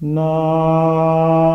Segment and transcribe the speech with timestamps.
[0.00, 1.45] Na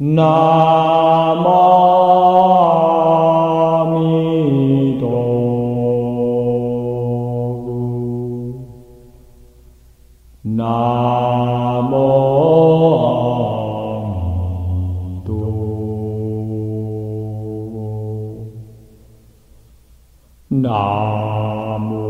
[0.00, 0.63] No.
[20.62, 22.03] Nam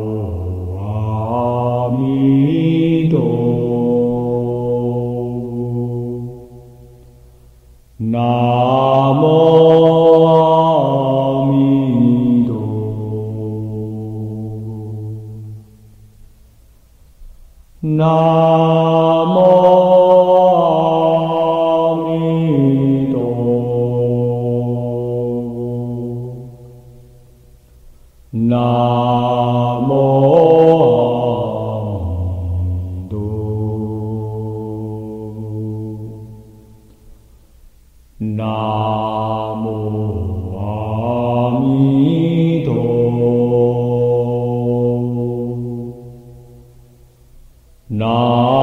[47.95, 48.54] No.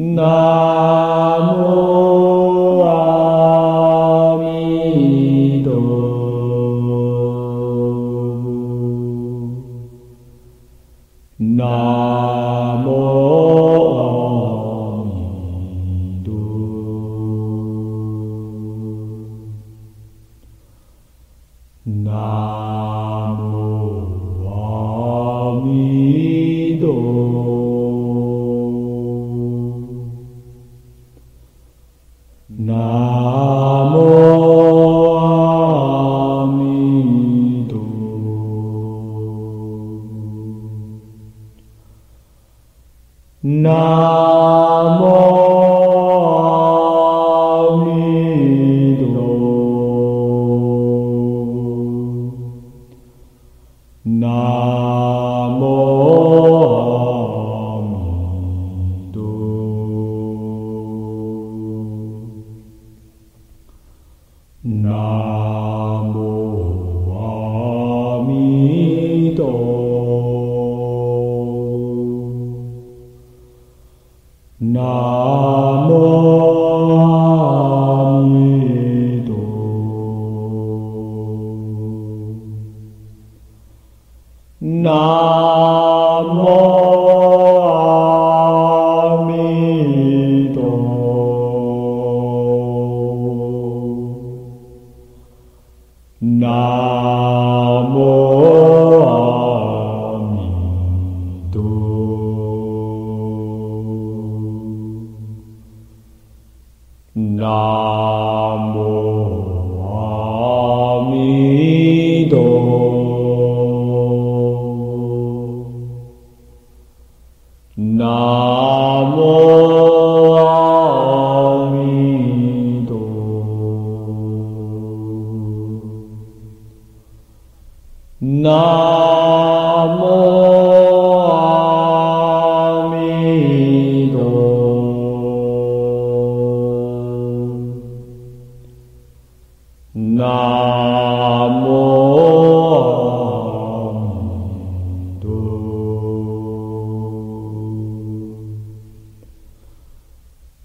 [0.00, 0.99] Na.
[96.80, 97.59] Amen.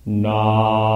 [0.06, 0.95] Nam.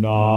[0.00, 0.34] No.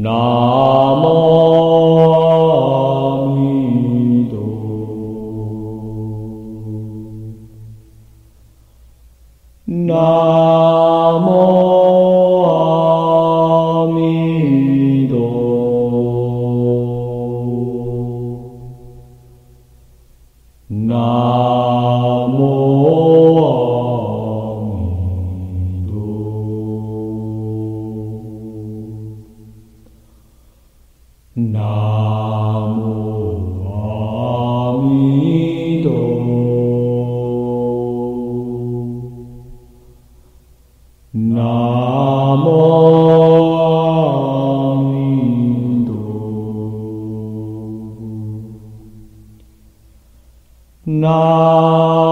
[0.00, 0.49] No.
[50.90, 52.09] Na.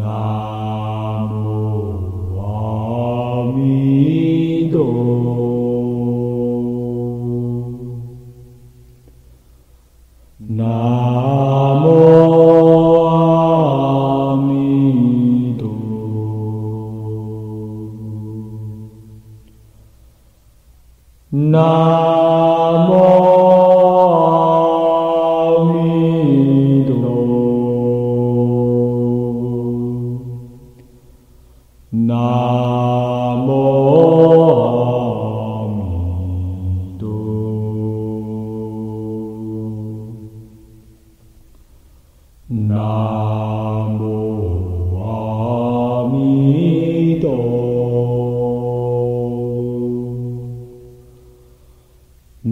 [0.00, 0.39] Nah.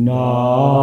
[0.09, 0.78] No.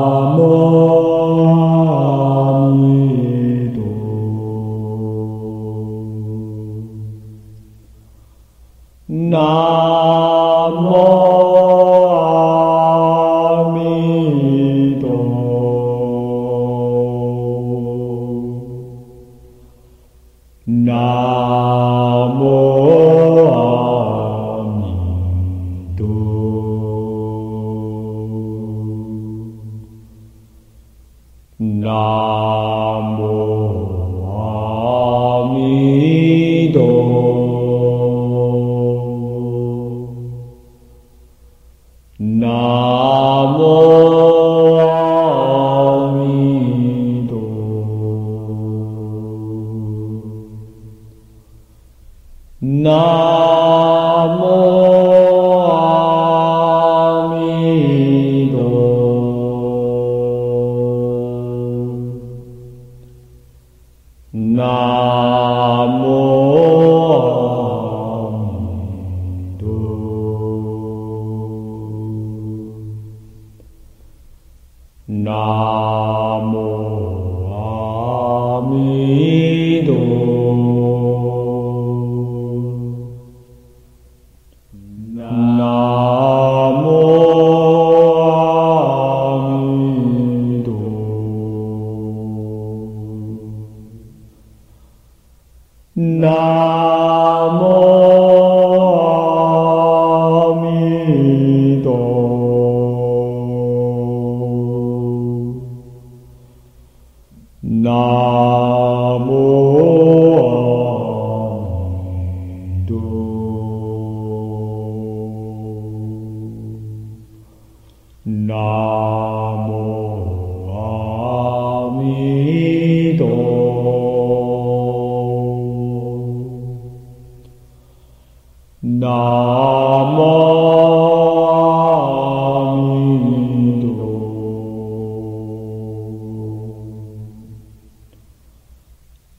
[42.25, 43.24] No.
[96.25, 96.74] Linda.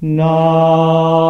[0.00, 1.25] Na.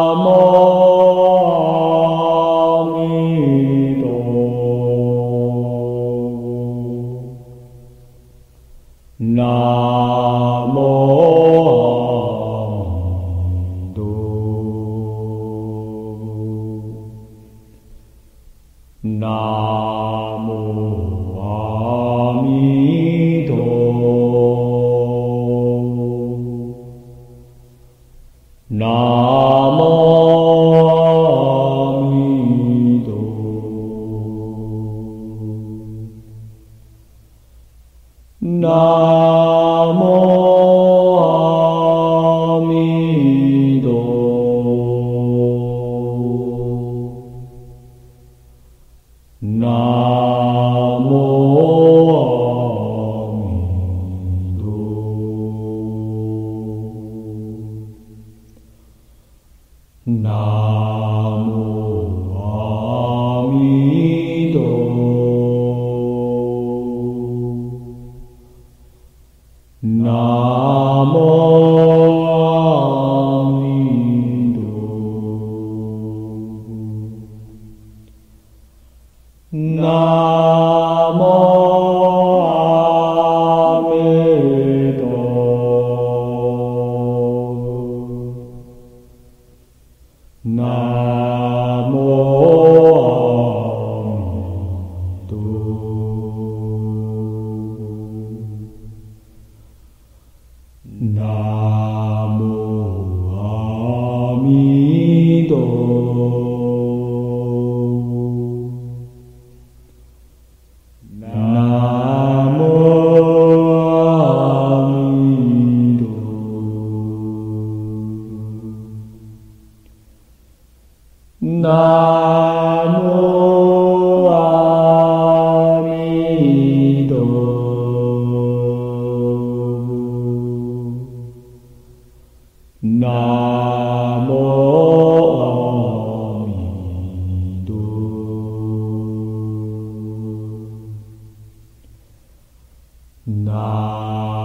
[143.27, 144.36] Na.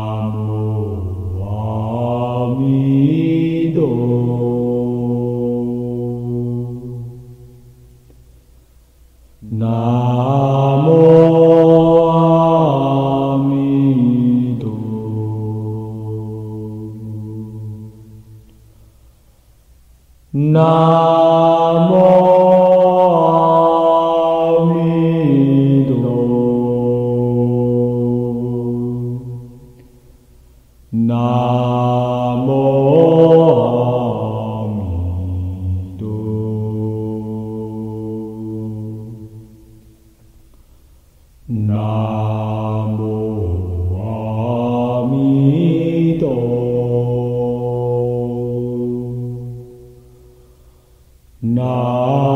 [51.55, 52.32] No.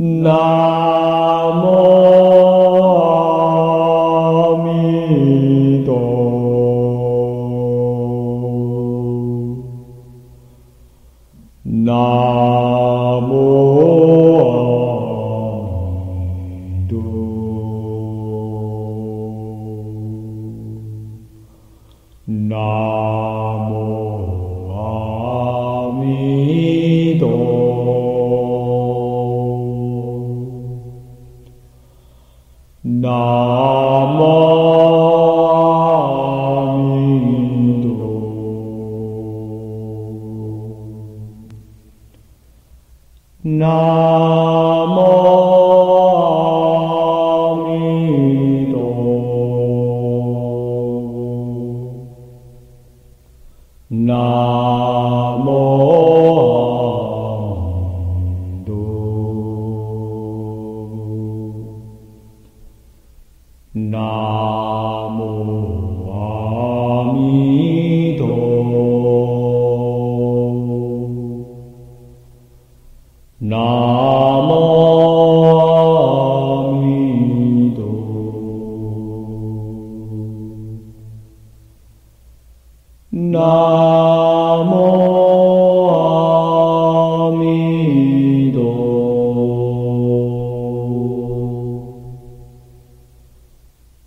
[0.00, 1.19] Na.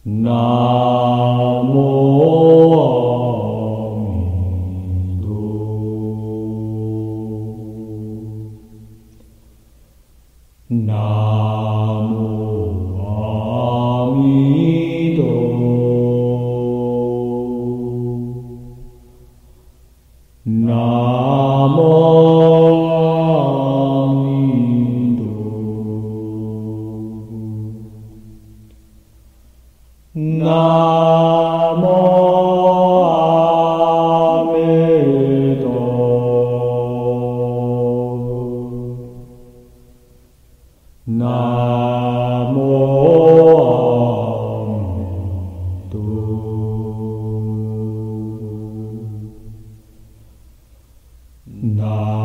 [0.06, 1.23] Na.
[51.84, 52.23] Thy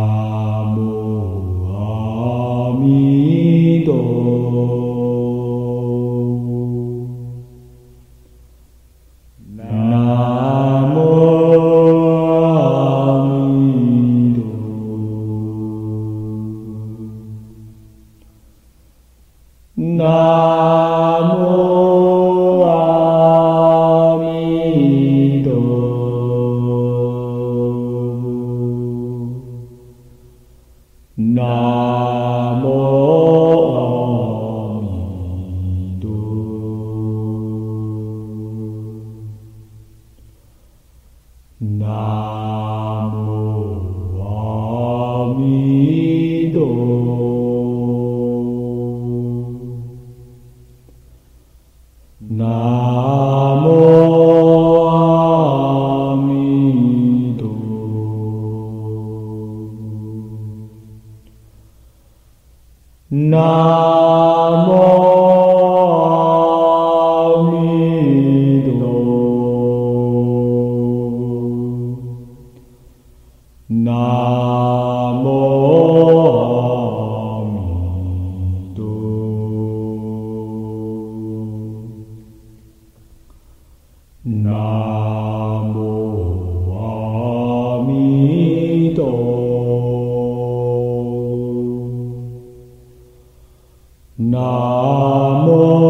[94.20, 95.87] Namo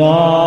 [0.00, 0.39] 나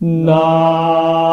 [0.00, 1.25] Na.